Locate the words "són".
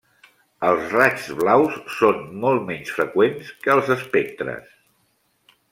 1.97-2.25